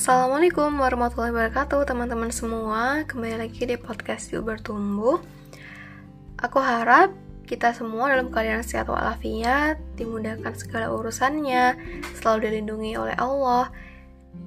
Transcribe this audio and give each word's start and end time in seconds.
Assalamualaikum 0.00 0.80
warahmatullahi 0.80 1.28
wabarakatuh 1.28 1.84
teman-teman 1.84 2.32
semua. 2.32 3.04
Kembali 3.04 3.36
lagi 3.36 3.68
di 3.68 3.76
podcast 3.76 4.32
Yuk 4.32 4.48
Bertumbuh. 4.48 5.20
Aku 6.40 6.56
harap 6.56 7.12
kita 7.44 7.76
semua 7.76 8.08
dalam 8.08 8.32
keadaan 8.32 8.64
sehat 8.64 8.88
walafiat 8.88 9.76
Dimudahkan 10.00 10.56
segala 10.56 10.88
urusannya 10.88 11.76
Selalu 12.16 12.48
dilindungi 12.48 12.96
oleh 12.96 13.12
Allah 13.20 13.68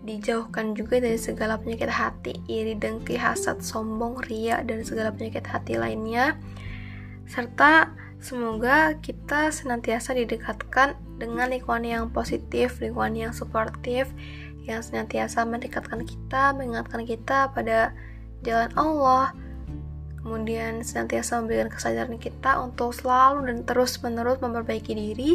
Dijauhkan 0.01 0.73
juga 0.73 0.97
dari 0.97 1.21
segala 1.21 1.61
penyakit 1.61 1.93
hati 1.93 2.33
Iri, 2.49 2.73
dengki, 2.73 3.21
hasad, 3.21 3.61
sombong, 3.61 4.25
ria 4.25 4.65
Dan 4.65 4.81
segala 4.81 5.13
penyakit 5.13 5.45
hati 5.45 5.77
lainnya. 5.77 6.33
Serta 7.29 7.93
semoga 8.17 8.97
kita 9.05 9.53
senantiasa 9.53 10.17
didekatkan 10.17 10.97
dengan 11.21 11.53
lingkungan 11.53 11.85
yang 11.85 12.05
positif, 12.09 12.81
lingkungan 12.81 13.29
yang 13.29 13.33
suportif, 13.37 14.09
yang 14.63 14.79
senantiasa 14.79 15.43
mendekatkan 15.43 16.03
kita, 16.07 16.55
mengingatkan 16.55 17.03
kita 17.03 17.51
pada 17.51 17.91
jalan 18.43 18.71
Allah, 18.79 19.35
kemudian 20.23 20.83
senantiasa 20.83 21.43
memberikan 21.43 21.67
kesadaran 21.67 22.15
kita 22.15 22.59
untuk 22.63 22.95
selalu 22.95 23.51
dan 23.51 23.57
terus-menerus 23.67 24.39
memperbaiki 24.39 24.95
diri, 24.95 25.31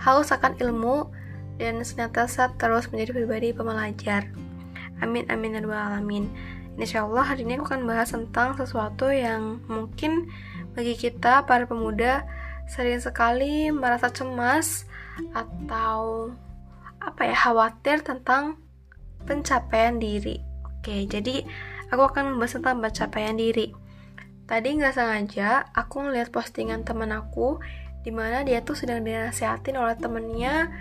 haus 0.00 0.32
akan 0.32 0.56
ilmu, 0.60 1.08
dan 1.60 1.80
senantiasa 1.84 2.56
terus 2.56 2.88
menjadi 2.88 3.24
pribadi 3.24 3.48
pembelajar. 3.52 4.28
Amin, 5.00 5.24
amin, 5.32 5.56
dan 5.56 5.68
alamin. 5.68 6.28
Insya 6.80 7.04
Allah 7.04 7.24
hari 7.24 7.44
ini 7.44 7.60
aku 7.60 7.72
akan 7.72 7.84
bahas 7.84 8.12
tentang 8.12 8.56
sesuatu 8.56 9.12
yang 9.12 9.60
mungkin 9.68 10.32
bagi 10.72 10.96
kita 10.96 11.44
para 11.44 11.68
pemuda 11.68 12.24
sering 12.64 13.02
sekali 13.02 13.68
merasa 13.68 14.08
cemas 14.08 14.88
atau 15.36 16.30
apa 17.00 17.26
ya 17.26 17.36
khawatir 17.36 18.04
tentang 18.04 18.60
pencapaian 19.24 19.96
diri. 19.96 20.40
Oke, 20.64 21.04
jadi 21.08 21.44
aku 21.92 22.02
akan 22.12 22.36
membahas 22.36 22.60
tentang 22.60 22.80
pencapaian 22.80 23.36
diri. 23.36 23.72
Tadi 24.44 24.68
nggak 24.76 24.94
sengaja 24.96 25.64
aku 25.72 26.08
ngeliat 26.08 26.34
postingan 26.34 26.82
temen 26.82 27.14
aku 27.14 27.62
di 28.00 28.10
mana 28.10 28.42
dia 28.42 28.64
tuh 28.64 28.74
sedang 28.74 29.04
dinasihatin 29.04 29.76
oleh 29.76 29.94
temennya 29.94 30.72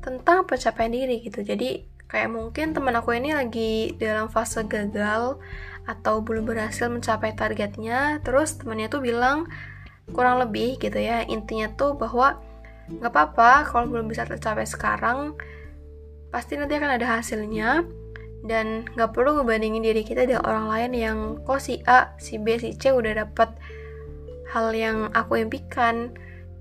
tentang 0.00 0.46
pencapaian 0.46 0.90
diri 0.90 1.22
gitu. 1.22 1.42
Jadi 1.42 1.84
kayak 2.08 2.30
mungkin 2.32 2.76
temen 2.76 2.94
aku 2.94 3.14
ini 3.16 3.32
lagi 3.32 3.94
dalam 3.98 4.28
fase 4.28 4.64
gagal 4.64 5.40
atau 5.82 6.22
belum 6.22 6.46
berhasil 6.46 6.86
mencapai 6.88 7.34
targetnya. 7.34 8.22
Terus 8.22 8.56
temennya 8.58 8.88
tuh 8.88 9.02
bilang 9.02 9.50
kurang 10.10 10.42
lebih 10.42 10.82
gitu 10.82 10.98
ya 10.98 11.22
intinya 11.26 11.70
tuh 11.72 11.94
bahwa 11.94 12.42
nggak 12.88 13.12
apa-apa 13.12 13.68
kalau 13.70 13.86
belum 13.86 14.10
bisa 14.10 14.26
tercapai 14.26 14.66
sekarang 14.66 15.38
pasti 16.32 16.56
nanti 16.56 16.74
akan 16.74 16.90
ada 16.96 17.06
hasilnya. 17.18 17.84
Dan 18.42 18.82
nggak 18.98 19.14
perlu 19.14 19.38
ngebandingin 19.38 19.86
diri 19.86 20.02
kita 20.02 20.26
dengan 20.26 20.42
orang 20.42 20.66
lain 20.66 20.92
yang 20.98 21.18
kok 21.46 21.62
si 21.62 21.78
A, 21.86 22.18
si 22.18 22.42
B, 22.42 22.58
si 22.58 22.74
C 22.74 22.90
udah 22.90 23.22
dapat 23.22 23.54
hal 24.50 24.74
yang 24.74 25.14
aku 25.14 25.38
impikan. 25.38 26.10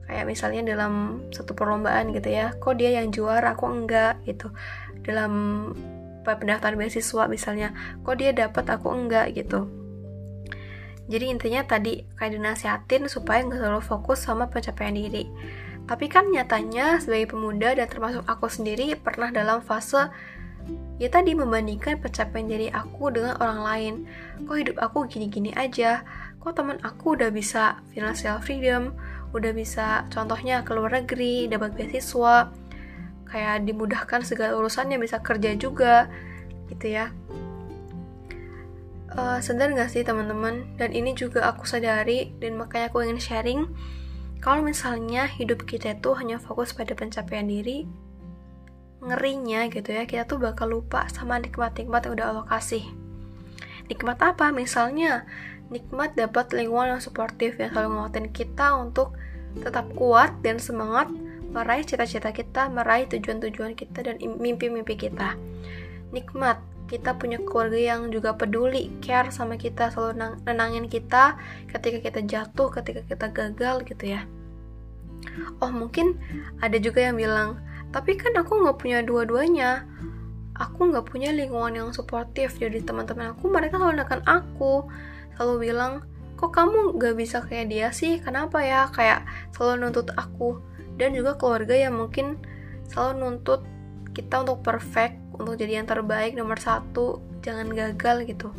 Kayak 0.06 0.30
misalnya 0.30 0.62
dalam 0.76 1.26
satu 1.34 1.56
perlombaan 1.56 2.12
gitu 2.12 2.30
ya 2.30 2.52
kok 2.60 2.78
dia 2.78 3.02
yang 3.02 3.10
juara 3.10 3.58
aku 3.58 3.66
enggak 3.66 4.22
gitu. 4.30 4.54
Dalam 5.02 5.34
pendaftaran 6.22 6.78
beasiswa 6.78 7.26
misalnya 7.26 7.74
kok 8.06 8.20
dia 8.22 8.30
dapat 8.30 8.66
aku 8.70 8.94
enggak 8.94 9.34
gitu. 9.34 9.66
Jadi 11.10 11.34
intinya 11.34 11.66
tadi 11.66 12.06
kayak 12.16 12.38
dinasihatin 12.38 13.10
supaya 13.10 13.42
nggak 13.42 13.58
terlalu 13.58 13.82
fokus 13.82 14.22
sama 14.22 14.48
pencapaian 14.48 14.94
diri 14.94 15.26
tapi 15.90 16.08
kan 16.08 16.30
nyatanya 16.30 17.02
sebagai 17.02 17.36
pemuda 17.36 17.74
dan 17.76 17.88
termasuk 17.90 18.24
aku 18.26 18.48
sendiri 18.48 18.94
pernah 18.96 19.34
dalam 19.34 19.60
fase 19.60 20.08
ya 21.02 21.10
tadi 21.10 21.34
membandingkan 21.34 21.98
pencapaian 21.98 22.46
diri 22.46 22.68
aku 22.70 23.10
dengan 23.10 23.34
orang 23.42 23.62
lain. 23.66 23.94
Kok 24.46 24.58
hidup 24.58 24.78
aku 24.78 25.10
gini-gini 25.10 25.50
aja? 25.58 26.06
Kok 26.38 26.54
teman 26.54 26.78
aku 26.86 27.18
udah 27.18 27.34
bisa 27.34 27.82
financial 27.94 28.38
freedom, 28.42 28.94
udah 29.34 29.52
bisa 29.54 30.06
contohnya 30.14 30.62
ke 30.62 30.72
luar 30.74 31.02
negeri, 31.02 31.50
dapat 31.50 31.74
beasiswa, 31.74 32.54
kayak 33.30 33.66
dimudahkan 33.66 34.22
segala 34.26 34.58
urusannya 34.58 34.98
bisa 35.02 35.22
kerja 35.22 35.58
juga, 35.58 36.10
gitu 36.70 36.98
ya. 36.98 37.10
Uh, 39.12 39.44
sadar 39.44 39.76
gak 39.76 39.92
sih 39.92 40.08
teman-teman? 40.08 40.66
Dan 40.80 40.96
ini 40.96 41.12
juga 41.14 41.50
aku 41.50 41.68
sadari 41.68 42.32
dan 42.40 42.56
makanya 42.56 42.90
aku 42.90 43.04
ingin 43.04 43.20
sharing 43.20 43.62
kalau 44.42 44.66
misalnya 44.66 45.30
hidup 45.30 45.70
kita 45.70 45.94
itu 45.94 46.18
hanya 46.18 46.42
fokus 46.42 46.74
pada 46.74 46.98
pencapaian 46.98 47.46
diri, 47.46 47.86
ngerinya 49.06 49.70
gitu 49.70 49.94
ya, 49.94 50.10
kita 50.10 50.26
tuh 50.26 50.42
bakal 50.42 50.74
lupa 50.74 51.06
sama 51.14 51.38
nikmat-nikmat 51.38 52.10
yang 52.10 52.14
udah 52.18 52.28
Allah 52.34 52.46
kasih. 52.50 52.82
Nikmat 53.86 54.18
apa? 54.18 54.50
Misalnya, 54.50 55.30
nikmat 55.70 56.18
dapat 56.18 56.58
lingkungan 56.58 56.98
yang 56.98 57.02
suportif 57.02 57.62
yang 57.62 57.70
selalu 57.70 58.02
nguatin 58.02 58.28
kita 58.34 58.74
untuk 58.82 59.14
tetap 59.62 59.86
kuat 59.94 60.34
dan 60.42 60.58
semangat 60.58 61.14
meraih 61.54 61.86
cita-cita 61.86 62.34
kita, 62.34 62.66
meraih 62.72 63.06
tujuan-tujuan 63.14 63.78
kita 63.78 64.00
dan 64.02 64.16
mimpi-mimpi 64.18 64.98
kita. 64.98 65.38
Nikmat 66.10 66.58
kita 66.92 67.16
punya 67.16 67.40
keluarga 67.40 67.80
yang 67.80 68.12
juga 68.12 68.36
peduli, 68.36 68.92
care 69.00 69.32
sama 69.32 69.56
kita, 69.56 69.88
selalu 69.96 70.44
nenangin 70.44 70.92
kita 70.92 71.40
ketika 71.72 72.04
kita 72.04 72.20
jatuh, 72.28 72.68
ketika 72.68 73.00
kita 73.08 73.32
gagal 73.32 73.88
gitu 73.88 74.12
ya. 74.20 74.28
Oh 75.64 75.72
mungkin 75.72 76.20
ada 76.60 76.76
juga 76.76 77.08
yang 77.08 77.16
bilang, 77.16 77.64
tapi 77.96 78.20
kan 78.20 78.36
aku 78.36 78.60
nggak 78.60 78.76
punya 78.76 79.00
dua-duanya. 79.08 79.88
Aku 80.60 80.92
nggak 80.92 81.08
punya 81.08 81.32
lingkungan 81.32 81.74
yang 81.80 81.90
suportif 81.96 82.60
jadi 82.60 82.84
teman-teman 82.84 83.34
aku 83.34 83.48
mereka 83.48 83.80
selalu 83.80 84.04
nekan 84.04 84.22
aku, 84.28 84.84
selalu 85.40 85.72
bilang, 85.72 86.04
kok 86.36 86.52
kamu 86.52 87.00
nggak 87.00 87.16
bisa 87.16 87.40
kayak 87.48 87.72
dia 87.72 87.88
sih? 87.96 88.20
Kenapa 88.20 88.60
ya? 88.60 88.92
Kayak 88.92 89.24
selalu 89.56 89.88
nuntut 89.88 90.12
aku 90.20 90.60
dan 91.00 91.16
juga 91.16 91.40
keluarga 91.40 91.72
yang 91.72 91.96
mungkin 91.96 92.36
selalu 92.92 93.14
nuntut 93.24 93.64
kita 94.12 94.44
untuk 94.44 94.60
perfect 94.60 95.21
untuk 95.42 95.58
jadi 95.58 95.82
yang 95.82 95.88
terbaik 95.90 96.38
nomor 96.38 96.62
satu. 96.62 97.20
Jangan 97.42 97.74
gagal 97.74 98.30
gitu. 98.30 98.54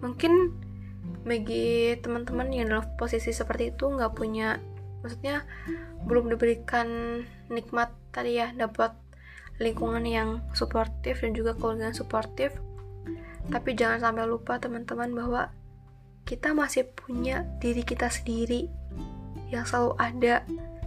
Mungkin 0.00 0.52
bagi 1.24 1.96
teman-teman 2.04 2.52
yang 2.52 2.68
dalam 2.68 2.84
posisi 3.00 3.32
seperti 3.32 3.72
itu 3.72 3.88
nggak 3.88 4.12
punya 4.12 4.60
maksudnya 5.00 5.44
belum 6.04 6.28
diberikan 6.28 7.20
nikmat 7.48 7.92
tadi 8.12 8.40
ya 8.40 8.52
dapat 8.52 8.92
lingkungan 9.60 10.04
yang 10.04 10.44
suportif 10.52 11.20
dan 11.24 11.32
juga 11.32 11.56
keluarga 11.56 11.92
yang 11.92 11.96
suportif. 11.96 12.50
Tapi 13.48 13.76
jangan 13.76 14.00
sampai 14.00 14.24
lupa 14.24 14.56
teman-teman 14.56 15.12
bahwa 15.12 15.52
kita 16.24 16.56
masih 16.56 16.88
punya 16.88 17.44
diri 17.60 17.84
kita 17.84 18.08
sendiri 18.08 18.72
yang 19.52 19.68
selalu 19.68 19.92
ada 20.00 20.34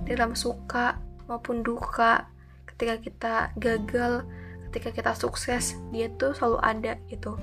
dalam 0.09 0.33
suka 0.33 0.97
maupun 1.29 1.61
duka 1.61 2.25
ketika 2.73 2.95
kita 2.97 3.35
gagal 3.61 4.25
ketika 4.69 4.91
kita 4.91 5.11
sukses 5.15 5.79
dia 5.89 6.11
tuh 6.19 6.35
selalu 6.35 6.59
ada 6.61 6.93
gitu. 7.07 7.39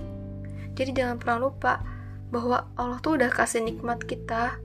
Jadi 0.74 0.90
jangan 0.92 1.16
pernah 1.18 1.48
lupa 1.48 1.80
bahwa 2.34 2.66
Allah 2.74 2.98
tuh 2.98 3.16
udah 3.16 3.30
kasih 3.30 3.62
nikmat 3.62 4.02
kita. 4.04 4.58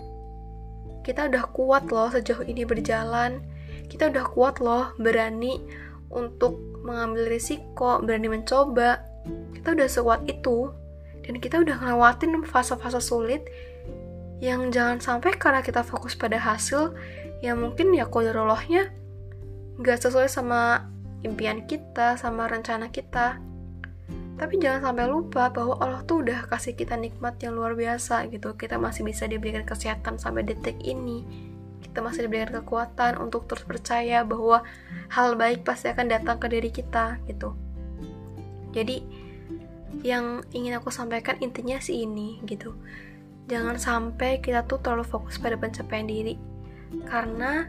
Kita 1.06 1.30
udah 1.30 1.44
kuat 1.54 1.90
loh 1.94 2.10
sejauh 2.10 2.44
ini 2.46 2.66
berjalan. 2.66 3.46
Kita 3.90 4.10
udah 4.10 4.26
kuat 4.26 4.62
loh 4.62 4.94
berani 4.98 5.62
untuk 6.10 6.58
mengambil 6.82 7.30
risiko 7.30 8.02
berani 8.02 8.28
mencoba. 8.30 9.06
Kita 9.54 9.78
udah 9.78 9.88
sekuat 9.88 10.26
itu. 10.26 10.74
Dan 11.22 11.38
kita 11.38 11.62
udah 11.62 11.78
ngelewatin 11.78 12.42
fase-fase 12.42 12.98
sulit 12.98 13.46
yang 14.42 14.74
jangan 14.74 14.98
sampai 14.98 15.36
karena 15.38 15.62
kita 15.62 15.86
fokus 15.86 16.18
pada 16.18 16.40
hasil 16.42 16.96
yang 17.44 17.60
mungkin 17.60 17.92
ya 17.92 18.08
kodarolohnya 18.08 18.90
nggak 19.80 20.00
sesuai 20.00 20.28
sama 20.32 20.90
impian 21.24 21.68
kita, 21.68 22.16
sama 22.16 22.48
rencana 22.48 22.92
kita. 22.92 23.40
Tapi 24.40 24.56
jangan 24.56 24.92
sampai 24.92 25.06
lupa 25.12 25.52
bahwa 25.52 25.76
Allah 25.84 26.00
tuh 26.08 26.24
udah 26.24 26.48
kasih 26.48 26.72
kita 26.72 26.96
nikmat 26.96 27.36
yang 27.44 27.60
luar 27.60 27.76
biasa 27.76 28.24
gitu. 28.32 28.56
Kita 28.56 28.80
masih 28.80 29.04
bisa 29.04 29.28
diberikan 29.28 29.68
kesehatan 29.68 30.16
sampai 30.16 30.48
detik 30.48 30.80
ini. 30.80 31.28
Kita 31.84 32.00
masih 32.00 32.32
diberikan 32.32 32.64
kekuatan 32.64 33.20
untuk 33.20 33.52
terus 33.52 33.68
percaya 33.68 34.24
bahwa 34.24 34.64
hal 35.12 35.36
baik 35.36 35.68
pasti 35.68 35.92
akan 35.92 36.08
datang 36.08 36.40
ke 36.40 36.48
diri 36.48 36.72
kita 36.72 37.20
gitu. 37.28 37.52
Jadi 38.72 39.04
yang 40.08 40.46
ingin 40.56 40.80
aku 40.80 40.88
sampaikan 40.88 41.36
intinya 41.44 41.76
sih 41.84 42.08
ini 42.08 42.40
gitu. 42.48 42.72
Jangan 43.52 43.76
sampai 43.76 44.40
kita 44.40 44.64
tuh 44.64 44.80
terlalu 44.80 45.04
fokus 45.04 45.36
pada 45.36 45.60
pencapaian 45.60 46.08
diri. 46.08 46.40
Karena 47.10 47.68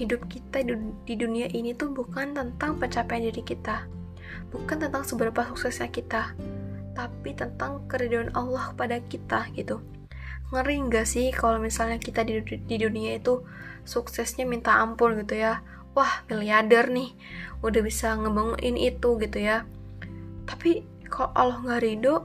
hidup 0.00 0.32
kita 0.32 0.64
di 1.04 1.14
dunia 1.20 1.52
ini 1.52 1.76
tuh 1.76 1.92
bukan 1.92 2.32
tentang 2.32 2.80
pencapaian 2.80 3.28
diri 3.28 3.44
kita, 3.44 3.84
bukan 4.48 4.80
tentang 4.80 5.04
seberapa 5.04 5.44
suksesnya 5.52 5.92
kita, 5.92 6.32
tapi 6.96 7.36
tentang 7.36 7.84
keridhaan 7.84 8.32
Allah 8.32 8.72
pada 8.72 8.96
kita 9.04 9.52
gitu. 9.52 9.84
Ngeri 10.48 10.88
nggak 10.88 11.04
sih 11.04 11.28
kalau 11.36 11.60
misalnya 11.60 12.00
kita 12.00 12.24
di, 12.24 12.40
di 12.40 12.76
dunia 12.80 13.20
itu 13.20 13.44
suksesnya 13.84 14.48
minta 14.48 14.80
ampun 14.80 15.20
gitu 15.20 15.36
ya, 15.36 15.60
wah 15.92 16.24
miliarder 16.32 16.88
nih, 16.88 17.12
udah 17.60 17.84
bisa 17.84 18.16
ngebangun 18.16 18.56
itu 18.80 19.20
gitu 19.20 19.38
ya, 19.38 19.68
tapi 20.48 20.88
kalau 21.12 21.28
Allah 21.36 21.58
nggak 21.60 21.82
ridho 21.84 22.24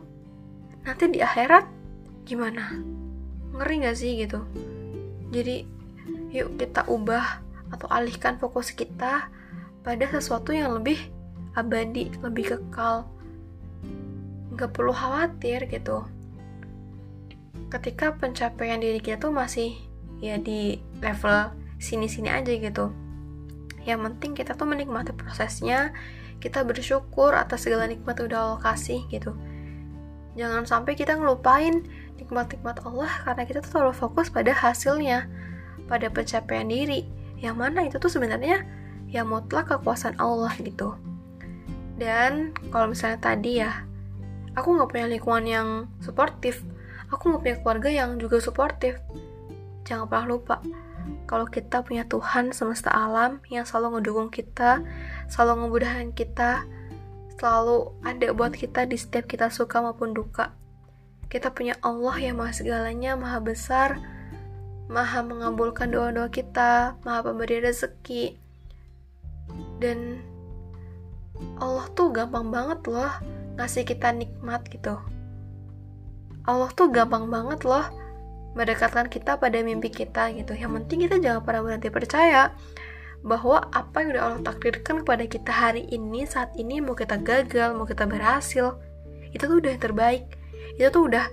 nanti 0.88 1.12
di 1.12 1.20
akhirat 1.20 1.68
gimana? 2.24 2.80
Ngeri 3.52 3.88
gak 3.88 3.98
sih 4.00 4.20
gitu? 4.20 4.44
Jadi 5.32 5.64
yuk 6.34 6.60
kita 6.60 6.88
ubah 6.92 7.45
atau 7.74 7.88
alihkan 7.90 8.38
fokus 8.38 8.74
kita 8.74 9.30
pada 9.86 10.06
sesuatu 10.10 10.54
yang 10.54 10.74
lebih 10.78 10.98
abadi 11.56 12.12
lebih 12.22 12.58
kekal. 12.58 13.08
Nggak 14.54 14.72
perlu 14.76 14.94
khawatir 14.94 15.66
gitu. 15.70 16.06
Ketika 17.72 18.16
pencapaian 18.16 18.80
diri 18.80 19.02
kita 19.02 19.18
tuh 19.18 19.34
masih 19.34 19.74
ya 20.24 20.40
di 20.40 20.80
level 21.02 21.52
sini-sini 21.78 22.30
aja 22.32 22.52
gitu. 22.52 22.92
Yang 23.86 24.00
penting 24.10 24.32
kita 24.34 24.58
tuh 24.58 24.66
menikmati 24.66 25.14
prosesnya 25.14 25.94
kita 26.42 26.62
bersyukur 26.62 27.34
atas 27.34 27.66
segala 27.66 27.88
nikmat 27.90 28.20
udah 28.20 28.38
Allah 28.38 28.60
kasih 28.62 29.06
gitu. 29.10 29.34
Jangan 30.36 30.68
sampai 30.68 31.00
kita 31.00 31.16
ngelupain 31.16 31.88
nikmat-nikmat 32.20 32.84
Allah 32.84 33.12
karena 33.24 33.44
kita 33.48 33.60
tuh 33.64 33.72
terlalu 33.72 33.96
fokus 33.96 34.28
pada 34.28 34.52
hasilnya 34.52 35.28
pada 35.88 36.10
pencapaian 36.12 36.68
diri 36.68 37.08
yang 37.40 37.60
mana? 37.60 37.86
Itu 37.86 38.00
tuh 38.00 38.12
sebenarnya 38.12 38.64
ya 39.12 39.24
mutlak 39.24 39.72
kekuasaan 39.72 40.20
Allah 40.20 40.52
gitu. 40.60 40.96
Dan 41.96 42.52
kalau 42.72 42.92
misalnya 42.92 43.20
tadi 43.20 43.64
ya 43.64 43.88
aku 44.56 44.76
nggak 44.76 44.90
punya 44.92 45.08
lingkungan 45.08 45.46
yang 45.46 45.68
suportif. 46.04 46.64
Aku 47.12 47.32
nggak 47.32 47.42
punya 47.44 47.58
keluarga 47.62 47.90
yang 47.92 48.10
juga 48.20 48.42
suportif. 48.44 49.00
Jangan 49.86 50.10
pernah 50.10 50.28
lupa 50.28 50.58
kalau 51.26 51.46
kita 51.50 51.82
punya 51.82 52.06
Tuhan 52.06 52.54
semesta 52.54 52.94
alam 52.94 53.42
yang 53.50 53.66
selalu 53.66 54.00
ngedukung 54.00 54.30
kita, 54.30 54.82
selalu 55.30 55.66
ngemudahin 55.66 56.12
kita, 56.14 56.66
selalu 57.38 57.94
ada 58.06 58.28
buat 58.34 58.54
kita 58.54 58.86
di 58.90 58.98
setiap 58.98 59.26
kita 59.30 59.50
suka 59.50 59.82
maupun 59.82 60.14
duka. 60.14 60.54
Kita 61.30 61.50
punya 61.50 61.74
Allah 61.82 62.16
yang 62.22 62.38
maha 62.38 62.54
segalanya, 62.54 63.18
maha 63.18 63.42
besar, 63.42 63.98
maha 64.86 65.26
mengabulkan 65.26 65.90
doa-doa 65.90 66.30
kita, 66.30 67.00
maha 67.02 67.20
pemberi 67.26 67.62
rezeki. 67.62 68.38
Dan 69.82 70.22
Allah 71.60 71.88
tuh 71.94 72.14
gampang 72.14 72.48
banget 72.54 72.86
loh 72.88 73.12
ngasih 73.56 73.84
kita 73.88 74.12
nikmat 74.14 74.68
gitu. 74.70 75.00
Allah 76.46 76.70
tuh 76.78 76.94
gampang 76.94 77.26
banget 77.28 77.66
loh 77.66 77.86
mendekatkan 78.56 79.12
kita 79.12 79.42
pada 79.42 79.58
mimpi 79.66 79.90
kita 79.90 80.32
gitu. 80.38 80.54
Yang 80.56 80.72
penting 80.84 81.00
kita 81.10 81.16
jangan 81.20 81.42
pernah 81.44 81.62
berhenti 81.66 81.90
percaya 81.90 82.54
bahwa 83.26 83.58
apa 83.74 84.06
yang 84.06 84.10
udah 84.16 84.24
Allah 84.30 84.42
takdirkan 84.46 85.02
kepada 85.02 85.26
kita 85.26 85.50
hari 85.50 85.90
ini, 85.90 86.30
saat 86.30 86.54
ini 86.54 86.78
mau 86.78 86.94
kita 86.94 87.18
gagal, 87.18 87.74
mau 87.74 87.90
kita 87.90 88.06
berhasil, 88.06 88.78
itu 89.34 89.44
tuh 89.44 89.58
udah 89.58 89.72
yang 89.74 89.82
terbaik. 89.82 90.24
Itu 90.78 90.94
tuh 90.94 91.04
udah 91.10 91.26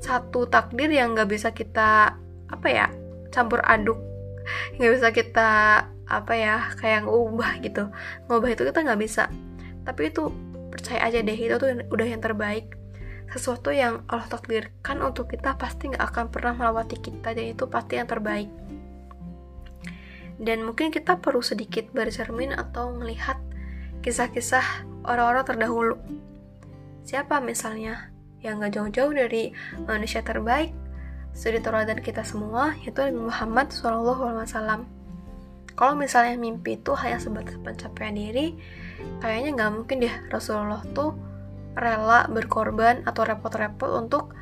satu 0.00 0.46
takdir 0.46 0.88
yang 0.88 1.12
gak 1.12 1.28
bisa 1.28 1.50
kita 1.52 2.16
apa 2.50 2.68
ya 2.70 2.86
campur 3.30 3.62
aduk, 3.64 3.98
nggak 4.76 4.90
bisa 4.98 5.08
kita 5.14 5.50
apa 6.10 6.32
ya 6.34 6.74
kayak 6.78 7.06
ngubah 7.06 7.62
gitu. 7.62 7.88
Ngubah 8.26 8.50
itu 8.50 8.62
kita 8.66 8.82
nggak 8.82 9.00
bisa. 9.00 9.30
Tapi 9.86 10.10
itu 10.10 10.28
percaya 10.70 11.06
aja 11.06 11.22
deh 11.22 11.38
itu 11.38 11.54
tuh 11.56 11.70
udah 11.90 12.06
yang 12.06 12.22
terbaik. 12.22 12.74
Sesuatu 13.30 13.70
yang 13.70 14.02
Allah 14.10 14.26
takdirkan 14.26 14.98
untuk 15.06 15.30
kita 15.30 15.54
pasti 15.54 15.94
nggak 15.94 16.02
akan 16.02 16.26
pernah 16.34 16.54
melewati 16.58 16.98
kita 16.98 17.30
dan 17.30 17.54
itu 17.54 17.64
pasti 17.70 17.94
yang 18.02 18.10
terbaik. 18.10 18.50
Dan 20.40 20.66
mungkin 20.66 20.90
kita 20.90 21.20
perlu 21.20 21.44
sedikit 21.44 21.92
bercermin 21.94 22.56
atau 22.56 22.96
melihat 22.96 23.36
kisah-kisah 24.00 24.88
orang-orang 25.04 25.44
terdahulu. 25.46 25.96
Siapa 27.04 27.38
misalnya? 27.44 28.08
Yang 28.40 28.54
nggak 28.56 28.72
jauh-jauh 28.72 29.12
dari 29.12 29.52
manusia 29.84 30.24
terbaik 30.24 30.72
suri 31.34 31.62
dan 31.62 31.98
kita 32.02 32.26
semua 32.26 32.74
yaitu 32.82 33.00
Nabi 33.00 33.30
Muhammad 33.30 33.72
SAW 33.72 34.84
kalau 35.78 35.94
misalnya 35.96 36.36
mimpi 36.36 36.76
itu 36.76 36.92
hanya 36.98 37.16
sebatas 37.16 37.56
pencapaian 37.62 38.12
diri 38.12 38.58
kayaknya 39.22 39.50
nggak 39.56 39.70
mungkin 39.72 39.96
deh 40.04 40.14
Rasulullah 40.28 40.84
tuh 40.92 41.16
rela 41.78 42.26
berkorban 42.28 43.06
atau 43.06 43.22
repot-repot 43.24 43.90
untuk 43.96 44.34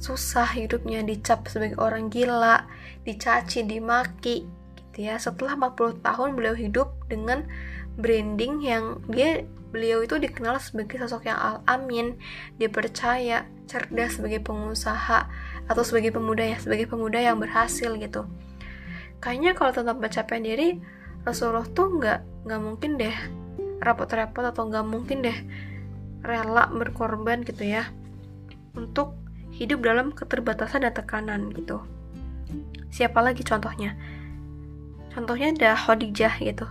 susah 0.00 0.48
hidupnya 0.56 1.04
dicap 1.04 1.44
sebagai 1.44 1.76
orang 1.76 2.08
gila, 2.08 2.64
dicaci, 3.04 3.68
dimaki 3.68 4.48
gitu 4.74 4.98
ya. 5.12 5.20
Setelah 5.20 5.60
40 5.60 6.00
tahun 6.00 6.28
beliau 6.34 6.56
hidup 6.56 6.96
dengan 7.12 7.44
branding 8.00 8.64
yang 8.64 9.04
dia 9.12 9.44
beliau 9.70 10.02
itu 10.02 10.18
dikenal 10.18 10.58
sebagai 10.58 10.98
sosok 10.98 11.30
yang 11.30 11.38
al-amin, 11.38 12.18
dipercaya, 12.58 13.46
cerdas 13.70 14.18
sebagai 14.18 14.42
pengusaha 14.42 15.30
atau 15.70 15.86
sebagai 15.86 16.10
pemuda 16.10 16.42
ya, 16.42 16.58
sebagai 16.58 16.90
pemuda 16.90 17.22
yang 17.22 17.38
berhasil 17.38 17.94
gitu. 17.94 18.26
Kayaknya 19.22 19.54
kalau 19.54 19.70
tentang 19.70 20.02
pencapaian 20.02 20.42
diri, 20.42 20.68
Rasulullah 21.22 21.68
tuh 21.70 22.00
nggak 22.00 22.50
nggak 22.50 22.60
mungkin 22.60 22.98
deh 22.98 23.16
repot-repot 23.78 24.44
atau 24.50 24.66
nggak 24.66 24.86
mungkin 24.88 25.22
deh 25.22 25.38
rela 26.20 26.68
berkorban 26.68 27.44
gitu 27.44 27.64
ya 27.64 27.88
untuk 28.76 29.16
hidup 29.56 29.84
dalam 29.84 30.12
keterbatasan 30.12 30.88
dan 30.88 30.92
tekanan 30.92 31.52
gitu. 31.52 31.84
Siapa 32.90 33.20
lagi 33.22 33.44
contohnya? 33.46 33.94
Contohnya 35.10 35.52
ada 35.52 35.70
Khadijah 35.76 36.40
gitu. 36.40 36.66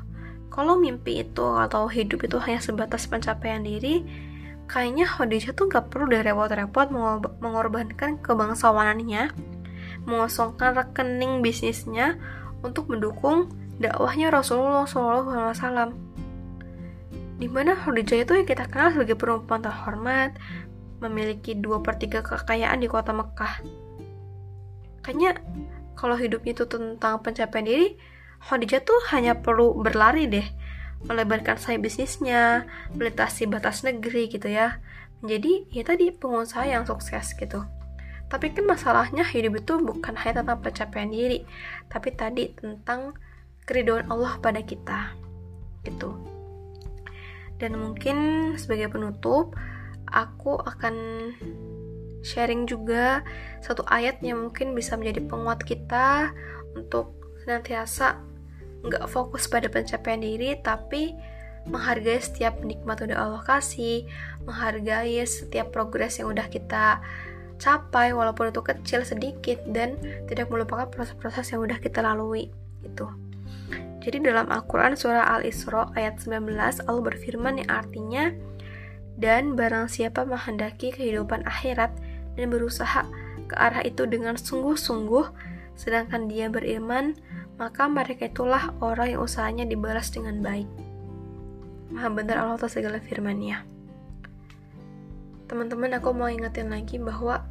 Kalau 0.50 0.76
mimpi 0.82 1.22
itu 1.22 1.48
atau 1.56 1.86
hidup 1.88 2.26
itu 2.26 2.38
hanya 2.42 2.60
sebatas 2.60 3.06
pencapaian 3.06 3.62
diri 3.62 4.04
kayaknya 4.70 5.10
Khadijah 5.10 5.58
tuh 5.58 5.66
gak 5.66 5.90
perlu 5.90 6.14
deh 6.14 6.22
repot-repot 6.22 6.94
mengorbankan 7.42 8.22
kebangsawanannya 8.22 9.34
mengosongkan 10.06 10.78
rekening 10.78 11.42
bisnisnya 11.42 12.22
untuk 12.62 12.88
mendukung 12.88 13.50
dakwahnya 13.82 14.30
Rasulullah 14.30 14.86
SAW 14.86 16.10
di 17.40 17.48
mana 17.48 17.72
Khadijah 17.72 18.28
itu 18.28 18.36
yang 18.36 18.48
kita 18.48 18.68
kenal 18.68 18.92
sebagai 18.92 19.16
perempuan 19.16 19.64
terhormat, 19.64 20.36
memiliki 21.00 21.56
dua 21.56 21.80
per 21.80 21.96
3 21.96 22.20
kekayaan 22.20 22.84
di 22.84 22.92
kota 22.92 23.16
Mekah. 23.16 23.64
Kayaknya 25.00 25.40
kalau 25.96 26.20
hidupnya 26.20 26.52
itu 26.52 26.68
tentang 26.68 27.24
pencapaian 27.24 27.64
diri, 27.64 27.96
Khadijah 28.44 28.84
tuh 28.84 29.00
hanya 29.16 29.40
perlu 29.40 29.72
berlari 29.80 30.28
deh, 30.28 30.44
melebarkan 31.06 31.56
sayap 31.56 31.88
bisnisnya, 31.88 32.68
melintasi 32.96 33.48
batas 33.48 33.88
negeri 33.88 34.28
gitu 34.28 34.52
ya. 34.52 34.84
Menjadi 35.24 35.68
ya 35.72 35.84
tadi 35.84 36.06
pengusaha 36.12 36.68
yang 36.68 36.84
sukses 36.84 37.36
gitu. 37.36 37.64
Tapi 38.30 38.54
kan 38.54 38.66
masalahnya 38.70 39.26
hidup 39.26 39.58
itu 39.58 39.82
bukan 39.82 40.14
hanya 40.14 40.46
tentang 40.46 40.62
pencapaian 40.62 41.10
diri, 41.10 41.44
tapi 41.90 42.14
tadi 42.14 42.54
tentang 42.54 43.18
keriduan 43.66 44.06
Allah 44.12 44.38
pada 44.38 44.62
kita. 44.62 45.18
Gitu. 45.82 46.14
Dan 47.58 47.76
mungkin 47.76 48.18
sebagai 48.56 48.94
penutup, 48.94 49.58
aku 50.08 50.62
akan 50.62 50.96
sharing 52.22 52.68
juga 52.68 53.24
satu 53.64 53.84
ayat 53.88 54.20
yang 54.24 54.48
mungkin 54.48 54.76
bisa 54.76 54.96
menjadi 54.96 55.26
penguat 55.28 55.64
kita 55.64 56.32
untuk 56.76 57.16
senantiasa 57.44 58.29
nggak 58.86 59.06
fokus 59.12 59.48
pada 59.48 59.68
pencapaian 59.68 60.22
diri, 60.22 60.56
tapi 60.60 61.16
menghargai 61.68 62.20
setiap 62.24 62.60
nikmat 62.64 63.04
udah 63.04 63.18
Allah 63.18 63.44
kasih, 63.44 64.08
menghargai 64.48 65.20
setiap 65.28 65.70
progres 65.76 66.18
yang 66.18 66.32
udah 66.32 66.48
kita 66.48 67.04
capai 67.60 68.16
walaupun 68.16 68.56
itu 68.56 68.64
kecil 68.64 69.04
sedikit 69.04 69.60
dan 69.70 70.00
tidak 70.32 70.48
melupakan 70.48 70.88
proses-proses 70.88 71.52
yang 71.52 71.68
udah 71.68 71.78
kita 71.78 72.00
lalui 72.00 72.48
itu. 72.82 73.06
Jadi 74.00 74.24
dalam 74.24 74.48
Al-Quran 74.48 74.96
surah 74.96 75.28
Al-Isra 75.38 75.92
ayat 75.94 76.24
19 76.24 76.56
Allah 76.88 77.04
berfirman 77.04 77.60
yang 77.60 77.70
artinya 77.70 78.32
dan 79.20 79.60
barang 79.60 79.92
siapa 79.92 80.24
menghendaki 80.24 80.96
kehidupan 80.96 81.44
akhirat 81.44 81.92
dan 82.40 82.48
berusaha 82.48 83.04
ke 83.52 83.56
arah 83.60 83.84
itu 83.84 84.08
dengan 84.08 84.40
sungguh-sungguh 84.40 85.28
sedangkan 85.76 86.32
dia 86.32 86.48
beriman 86.48 87.20
maka 87.60 87.92
mereka 87.92 88.32
itulah 88.32 88.72
orang 88.80 89.14
yang 89.14 89.22
usahanya 89.22 89.68
dibalas 89.68 90.10
dengan 90.10 90.40
baik. 90.40 90.66
Maha 91.92 92.10
benar 92.10 92.42
Allah 92.42 92.56
atas 92.56 92.80
segala 92.80 93.04
firman-Nya. 93.04 93.68
Teman-teman, 95.50 95.92
aku 95.98 96.16
mau 96.16 96.32
ingetin 96.32 96.72
lagi 96.72 96.96
bahwa 97.02 97.44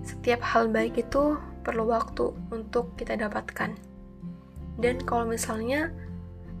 setiap 0.00 0.40
hal 0.40 0.72
baik 0.72 0.96
itu 1.04 1.36
perlu 1.60 1.88
waktu 1.88 2.32
untuk 2.48 2.96
kita 2.96 3.16
dapatkan 3.16 3.72
dan 4.78 4.96
kalau 5.06 5.24
misalnya 5.24 5.90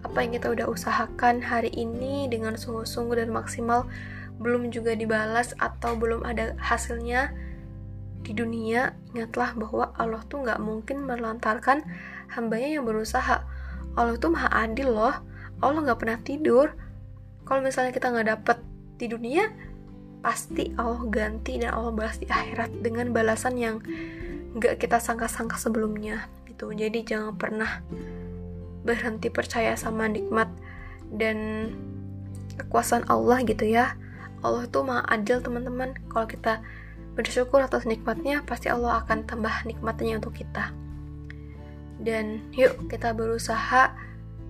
apa 0.04 0.20
yang 0.24 0.36
kita 0.36 0.52
udah 0.52 0.66
usahakan 0.68 1.40
hari 1.44 1.72
ini 1.72 2.28
dengan 2.28 2.54
sungguh-sungguh 2.54 3.20
dan 3.20 3.32
maksimal 3.32 3.88
belum 4.38 4.68
juga 4.70 4.96
dibalas 4.96 5.56
atau 5.58 5.96
belum 5.96 6.22
ada 6.26 6.56
hasilnya 6.60 7.32
di 8.24 8.32
dunia 8.32 8.96
ingatlah 9.12 9.52
bahwa 9.52 9.92
Allah 10.00 10.24
tuh 10.24 10.40
nggak 10.40 10.58
mungkin 10.64 11.04
melantarkan 11.04 11.84
hambanya 12.32 12.80
yang 12.80 12.84
berusaha. 12.88 13.44
Allah 13.94 14.16
tuh 14.16 14.32
maha 14.32 14.48
adil 14.64 14.90
loh. 14.90 15.14
Allah 15.60 15.80
nggak 15.84 16.00
pernah 16.00 16.18
tidur. 16.24 16.72
Kalau 17.44 17.60
misalnya 17.60 17.92
kita 17.92 18.08
nggak 18.08 18.28
dapet 18.32 18.58
di 18.96 19.06
dunia 19.12 19.52
pasti 20.24 20.72
Allah 20.80 21.04
ganti 21.12 21.60
dan 21.60 21.76
Allah 21.76 21.92
balas 21.92 22.16
di 22.16 22.24
akhirat 22.24 22.80
dengan 22.80 23.12
balasan 23.12 23.60
yang 23.60 23.84
nggak 24.56 24.80
kita 24.80 24.96
sangka-sangka 24.96 25.60
sebelumnya 25.60 26.32
gitu. 26.48 26.72
Jadi 26.72 27.04
jangan 27.04 27.36
pernah 27.36 27.84
berhenti 28.88 29.28
percaya 29.28 29.76
sama 29.76 30.08
nikmat 30.08 30.48
dan 31.12 31.68
kekuasaan 32.56 33.04
Allah 33.12 33.44
gitu 33.44 33.68
ya. 33.68 34.00
Allah 34.40 34.64
tuh 34.68 34.88
maha 34.88 35.04
adil 35.12 35.44
teman-teman. 35.44 35.92
Kalau 36.08 36.24
kita 36.24 36.64
bersyukur 37.14 37.62
atas 37.62 37.86
nikmatnya 37.86 38.42
pasti 38.42 38.68
Allah 38.68 39.02
akan 39.06 39.24
tambah 39.24 39.54
nikmatnya 39.64 40.18
untuk 40.18 40.34
kita. 40.34 40.74
Dan 42.02 42.42
yuk 42.52 42.90
kita 42.90 43.14
berusaha 43.14 43.94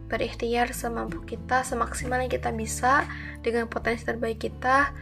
berikhtiar 0.09 0.73
semampu 0.73 1.25
kita 1.25 1.65
semaksimal 1.65 2.21
yang 2.21 2.33
kita 2.33 2.53
bisa 2.53 3.05
dengan 3.45 3.69
potensi 3.69 4.05
terbaik 4.09 4.41
kita. 4.41 4.93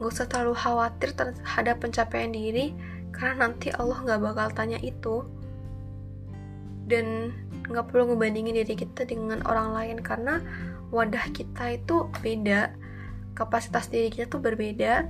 Nggak 0.00 0.10
usah 0.10 0.26
terlalu 0.26 0.54
khawatir 0.56 1.10
terhadap 1.14 1.76
pencapaian 1.80 2.32
diri 2.32 2.74
karena 3.14 3.46
nanti 3.46 3.70
Allah 3.70 4.00
nggak 4.00 4.20
bakal 4.20 4.48
tanya 4.56 4.80
itu. 4.80 5.22
Dan 6.84 7.32
nggak 7.68 7.92
perlu 7.92 8.12
ngebandingin 8.12 8.64
diri 8.64 8.74
kita 8.76 9.08
dengan 9.08 9.40
orang 9.48 9.72
lain 9.72 9.98
karena 10.00 10.40
wadah 10.88 11.28
kita 11.36 11.76
itu 11.76 12.08
beda. 12.24 12.72
Kapasitas 13.36 13.90
diri 13.90 14.08
kita 14.08 14.30
tuh 14.30 14.40
berbeda 14.40 15.04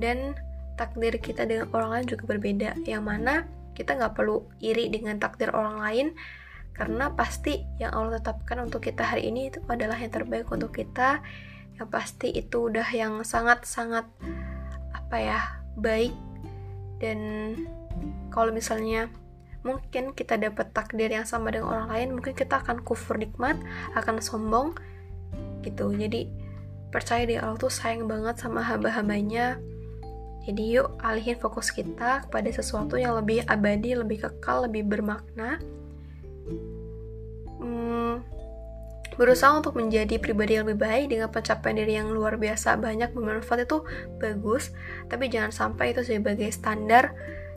dan 0.00 0.36
takdir 0.76 1.18
kita 1.18 1.48
dengan 1.48 1.72
orang 1.72 2.00
lain 2.00 2.06
juga 2.06 2.24
berbeda. 2.28 2.70
Yang 2.84 3.02
mana 3.04 3.34
kita 3.76 3.96
nggak 3.96 4.14
perlu 4.16 4.44
iri 4.60 4.88
dengan 4.88 5.20
takdir 5.20 5.52
orang 5.52 5.80
lain 5.80 6.06
karena 6.76 7.12
pasti 7.16 7.64
yang 7.80 7.96
Allah 7.96 8.20
tetapkan 8.20 8.60
untuk 8.60 8.84
kita 8.84 9.00
hari 9.00 9.32
ini 9.32 9.48
itu 9.48 9.64
adalah 9.66 9.96
yang 9.96 10.12
terbaik 10.12 10.48
untuk 10.52 10.76
kita. 10.76 11.24
Yang 11.76 11.88
pasti 11.88 12.28
itu 12.32 12.68
udah 12.68 12.88
yang 12.92 13.24
sangat-sangat 13.24 14.04
apa 14.92 15.16
ya 15.16 15.40
baik. 15.80 16.12
Dan 17.00 17.52
kalau 18.32 18.52
misalnya 18.52 19.08
mungkin 19.64 20.14
kita 20.14 20.38
dapat 20.38 20.70
takdir 20.70 21.10
yang 21.10 21.26
sama 21.26 21.50
dengan 21.50 21.74
orang 21.74 21.88
lain 21.90 22.08
mungkin 22.14 22.38
kita 22.38 22.62
akan 22.62 22.86
kufur 22.86 23.18
nikmat 23.18 23.56
akan 23.96 24.20
sombong 24.20 24.76
gitu. 25.64 25.90
Jadi 25.96 26.28
percaya 26.92 27.26
di 27.26 27.34
Allah 27.34 27.58
tuh 27.58 27.72
sayang 27.72 28.06
banget 28.06 28.38
sama 28.38 28.62
hamba-hambanya 28.62 29.58
jadi 30.46 30.62
yuk 30.78 30.94
alihin 31.02 31.34
fokus 31.42 31.74
kita 31.74 32.22
kepada 32.30 32.46
sesuatu 32.54 32.94
yang 32.94 33.18
lebih 33.18 33.42
abadi, 33.50 33.98
lebih 33.98 34.22
kekal, 34.22 34.70
lebih 34.70 34.86
bermakna. 34.86 35.58
Hmm, 37.58 38.22
berusaha 39.18 39.58
untuk 39.58 39.74
menjadi 39.74 40.22
pribadi 40.22 40.54
yang 40.54 40.70
lebih 40.70 40.86
baik 40.86 41.06
dengan 41.10 41.34
pencapaian 41.34 41.82
diri 41.82 41.98
yang 41.98 42.14
luar 42.14 42.38
biasa 42.38 42.78
banyak 42.78 43.10
bermanfaat 43.10 43.66
itu 43.66 43.82
bagus, 44.22 44.70
tapi 45.10 45.26
jangan 45.26 45.50
sampai 45.50 45.90
itu 45.90 46.06
sebagai 46.06 46.46
standar 46.54 47.10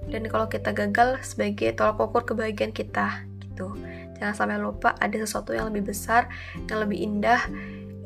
dan 0.10 0.25
kalau 0.25 0.50
kita 0.50 0.74
gagal 0.74 1.22
sebagai 1.22 1.77
tolak 1.77 2.01
ukur 2.01 2.25
kebahagiaan 2.25 2.74
kita 2.74 3.22
gitu. 3.46 3.69
Jangan 4.17 4.34
sampai 4.34 4.58
lupa 4.58 4.98
ada 4.98 5.13
sesuatu 5.13 5.53
yang 5.53 5.69
lebih 5.69 5.93
besar, 5.93 6.25
yang 6.65 6.81
lebih 6.81 6.98
indah, 7.05 7.46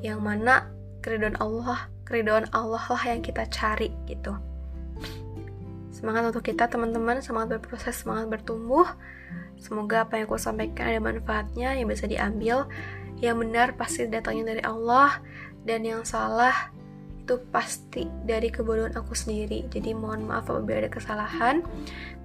yang 0.03 0.19
mana 0.19 0.67
keridhaan 0.99 1.39
Allah, 1.39 1.87
keridhaan 2.03 2.51
Allah 2.51 2.83
lah 2.83 3.03
yang 3.07 3.23
kita 3.23 3.47
cari 3.47 3.87
gitu. 4.11 4.35
Semangat 6.03 6.36
untuk 6.36 6.43
kita 6.43 6.67
teman-teman, 6.67 7.24
semangat 7.24 7.55
berproses, 7.55 8.03
semangat 8.03 8.27
bertumbuh. 8.27 8.83
Semoga 9.55 10.03
apa 10.03 10.19
yang 10.19 10.27
aku 10.27 10.36
sampaikan 10.36 10.91
ada 10.91 11.00
manfaatnya 11.00 11.79
yang 11.79 11.88
bisa 11.88 12.12
diambil. 12.12 12.67
Yang 13.24 13.48
benar 13.48 13.67
pasti 13.79 14.12
datangnya 14.12 14.51
dari 14.51 14.62
Allah 14.67 15.24
dan 15.63 15.88
yang 15.88 16.03
salah 16.03 16.75
itu 17.24 17.39
pasti 17.55 18.03
dari 18.27 18.51
kebodohan 18.51 18.91
aku 19.00 19.15
sendiri. 19.15 19.63
Jadi 19.72 19.95
mohon 19.95 20.27
maaf 20.27 20.51
apabila 20.51 20.83
ada 20.83 20.91
kesalahan. 20.91 21.63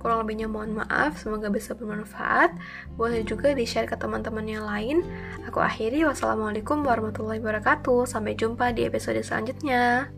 Kurang 0.03 0.27
lebihnya 0.27 0.51
mohon 0.51 0.75
maaf, 0.75 1.15
semoga 1.23 1.47
bisa 1.47 1.71
bermanfaat. 1.79 2.59
Boleh 2.99 3.23
juga 3.23 3.55
di-share 3.55 3.87
ke 3.87 3.95
teman-teman 3.95 4.43
yang 4.43 4.67
lain. 4.67 5.07
Aku 5.47 5.63
akhiri, 5.63 6.03
wassalamualaikum 6.03 6.83
warahmatullahi 6.83 7.39
wabarakatuh. 7.39 8.11
Sampai 8.11 8.35
jumpa 8.35 8.75
di 8.75 8.91
episode 8.91 9.23
selanjutnya. 9.23 10.11